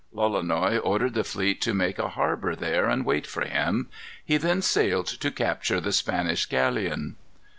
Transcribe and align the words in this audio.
Lolonois 0.11 0.79
ordered 0.79 1.13
the 1.13 1.23
fleet 1.23 1.61
to 1.61 1.75
make 1.75 1.99
a 1.99 2.07
harbor 2.09 2.55
there, 2.55 2.89
and 2.89 3.05
wait 3.05 3.27
for 3.27 3.41
him. 3.45 3.87
He 4.25 4.37
then 4.37 4.63
sailed 4.63 5.05
to 5.05 5.29
capture 5.29 5.79
the 5.79 5.93
Spanish 5.93 6.47
galleon. 6.47 7.17